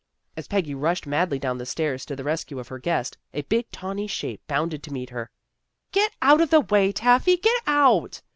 [0.35, 3.69] "As Peggy rushed madly down the stairs to the rescue of her guest, a big
[3.69, 5.29] tawny shape bounded to meet her.
[5.91, 7.37] "Get out of the way, Taffy.
[7.37, 8.23] Get out!"